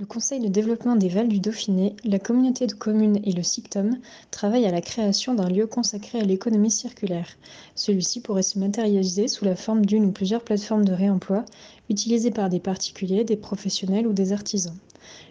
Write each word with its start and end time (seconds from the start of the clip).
Le 0.00 0.06
Conseil 0.06 0.40
de 0.40 0.48
développement 0.48 0.96
des 0.96 1.10
Vals 1.10 1.28
du 1.28 1.40
Dauphiné, 1.40 1.94
la 2.04 2.18
communauté 2.18 2.66
de 2.66 2.72
communes 2.72 3.20
et 3.22 3.32
le 3.32 3.42
SICTOM 3.42 3.98
travaillent 4.30 4.64
à 4.64 4.72
la 4.72 4.80
création 4.80 5.34
d'un 5.34 5.50
lieu 5.50 5.66
consacré 5.66 6.18
à 6.18 6.24
l'économie 6.24 6.70
circulaire. 6.70 7.28
Celui-ci 7.74 8.22
pourrait 8.22 8.42
se 8.42 8.58
matérialiser 8.58 9.28
sous 9.28 9.44
la 9.44 9.56
forme 9.56 9.84
d'une 9.84 10.06
ou 10.06 10.10
plusieurs 10.10 10.42
plateformes 10.42 10.86
de 10.86 10.94
réemploi 10.94 11.44
utilisées 11.90 12.30
par 12.30 12.48
des 12.48 12.60
particuliers, 12.60 13.24
des 13.24 13.36
professionnels 13.36 14.06
ou 14.06 14.14
des 14.14 14.32
artisans. 14.32 14.78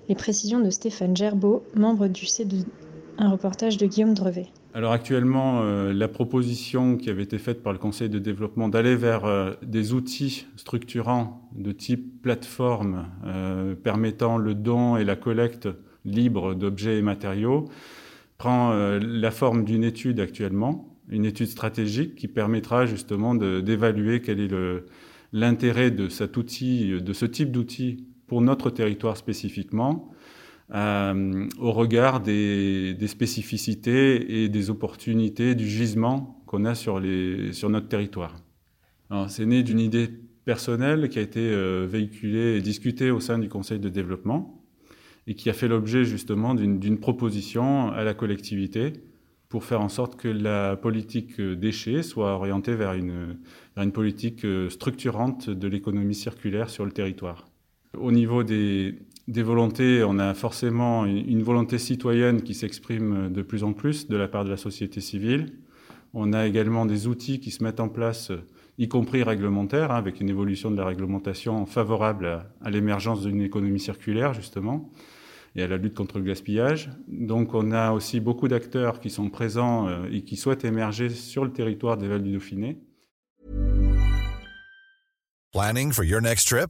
Les 0.07 0.13
précisions 0.13 0.59
de 0.59 0.69
Stéphane 0.69 1.17
Gerbeau, 1.17 1.63
membre 1.73 2.07
du 2.07 2.25
C2, 2.25 2.63
un 3.17 3.31
reportage 3.31 3.77
de 3.77 3.87
Guillaume 3.87 4.13
Drevet. 4.13 4.51
Alors 4.75 4.91
actuellement, 4.91 5.61
euh, 5.63 5.93
la 5.93 6.07
proposition 6.07 6.95
qui 6.95 7.09
avait 7.09 7.23
été 7.23 7.39
faite 7.39 7.63
par 7.63 7.73
le 7.73 7.79
Conseil 7.79 8.07
de 8.07 8.19
développement 8.19 8.69
d'aller 8.69 8.95
vers 8.95 9.25
euh, 9.25 9.53
des 9.63 9.93
outils 9.93 10.45
structurants 10.57 11.49
de 11.55 11.71
type 11.71 12.21
plateforme 12.21 13.07
euh, 13.25 13.73
permettant 13.73 14.37
le 14.37 14.53
don 14.53 14.95
et 14.95 15.03
la 15.03 15.15
collecte 15.15 15.67
libre 16.05 16.53
d'objets 16.53 16.99
et 16.99 17.01
matériaux 17.01 17.65
prend 18.37 18.71
la 18.71 19.31
forme 19.31 19.65
d'une 19.65 19.83
étude 19.83 20.21
actuellement, 20.21 20.95
une 21.09 21.25
étude 21.25 21.47
stratégique 21.47 22.15
qui 22.15 22.29
permettra 22.29 22.85
justement 22.85 23.35
d'évaluer 23.35 24.21
quel 24.21 24.39
est 24.39 24.83
l'intérêt 25.33 25.91
de 25.91 26.07
cet 26.07 26.37
outil, 26.37 27.01
de 27.01 27.11
ce 27.13 27.25
type 27.25 27.51
d'outil 27.51 28.07
pour 28.27 28.41
notre 28.41 28.69
territoire 28.69 29.17
spécifiquement 29.17 30.09
euh, 30.71 31.47
au 31.59 31.71
regard 31.71 32.21
des, 32.21 32.95
spécificités 33.07 34.43
et 34.43 34.49
des 34.49 34.69
opportunités 34.69 35.55
du 35.55 35.67
gisement 35.67 36.43
qu'on 36.45 36.65
a 36.65 36.75
sur, 36.75 36.99
les, 36.99 37.53
sur 37.53 37.69
notre 37.69 37.87
territoire. 37.87 38.35
C'est 39.27 39.47
né 39.47 39.63
d'une 39.63 39.79
idée 39.79 40.07
personnelle 40.45 41.09
qui 41.09 41.17
a 41.17 41.23
été 41.23 41.39
euh, 41.39 41.87
véhiculée 41.89 42.57
et 42.57 42.61
discutée 42.61 43.09
au 43.09 43.19
sein 43.19 43.39
du 43.39 43.49
Conseil 43.49 43.79
de 43.79 43.89
développement 43.89 44.63
et 45.25 45.33
qui 45.33 45.49
a 45.49 45.53
fait 45.53 45.67
l'objet 45.67 46.05
justement 46.05 46.53
d'une 46.53 46.99
proposition 46.99 47.91
à 47.91 48.03
la 48.03 48.13
collectivité 48.13 48.93
pour 49.47 49.63
faire 49.63 49.81
en 49.81 49.89
sorte 49.89 50.15
que 50.15 50.27
la 50.27 50.75
politique 50.75 51.39
euh, 51.39 51.55
déchets 51.55 52.03
soit 52.03 52.33
orientée 52.33 52.75
vers 52.75 52.93
une, 52.93 53.39
vers 53.75 53.83
une 53.83 53.91
politique 53.91 54.45
structurante 54.69 55.49
de 55.49 55.67
l'économie 55.67 56.13
circulaire 56.13 56.69
sur 56.69 56.85
le 56.85 56.91
territoire. 56.91 57.47
Au 57.97 58.11
niveau 58.11 58.43
des, 58.43 58.99
des 59.29 59.43
volontés, 59.43 60.03
on 60.03 60.17
a 60.17 60.33
forcément 60.33 61.05
une, 61.05 61.43
volonté 61.43 61.77
citoyenne 61.77 62.41
qui 62.41 62.55
s'exprime 62.55 63.31
de 63.31 63.41
plus 63.43 63.63
en 63.63 63.73
plus 63.73 64.07
de 64.07 64.17
la 64.17 64.27
part 64.27 64.43
de 64.43 64.49
la 64.49 64.57
société 64.57 65.01
civile. 65.01 65.53
On 66.15 66.33
a 66.33 66.47
également 66.47 66.87
des 66.87 67.05
outils 67.05 67.39
qui 67.39 67.51
se 67.51 67.63
mettent 67.63 67.79
en 67.79 67.89
place, 67.89 68.31
y 68.79 68.87
compris 68.87 69.21
réglementaires, 69.21 69.91
hein, 69.91 69.97
avec 69.97 70.19
une 70.19 70.29
évolution 70.29 70.71
de 70.71 70.77
la 70.77 70.85
réglementation 70.85 71.67
favorable 71.67 72.43
à, 72.61 72.69
l'émergence 72.71 73.21
d'une 73.21 73.41
économie 73.41 73.79
circulaire, 73.79 74.33
justement, 74.33 74.89
et 75.55 75.61
à 75.61 75.67
la 75.67 75.77
lutte 75.77 75.93
contre 75.93 76.17
le 76.17 76.23
gaspillage. 76.23 76.89
Donc 77.07 77.53
on 77.53 77.71
a 77.71 77.91
aussi 77.91 78.19
beaucoup 78.19 78.47
d'acteurs 78.47 78.99
qui 78.99 79.11
sont 79.11 79.29
présents 79.29 79.87
euh, 79.87 80.09
et 80.11 80.23
qui 80.23 80.37
souhaitent 80.37 80.65
émerger 80.65 81.09
sur 81.09 81.45
le 81.45 81.51
territoire 81.51 81.97
des 81.97 82.07
Vals 82.07 82.23
du 82.23 82.33
Dauphiné. 82.33 82.79
Planning 85.51 85.91
for 85.91 86.03
your 86.03 86.21
next 86.21 86.47
trip? 86.47 86.69